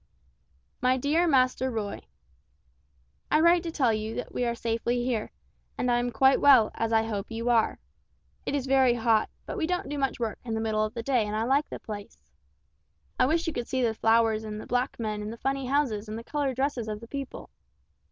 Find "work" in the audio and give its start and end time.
10.19-10.39